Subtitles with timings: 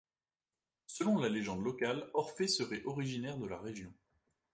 [0.87, 3.93] Selon la légende locale, Orphée serait originaire de la région.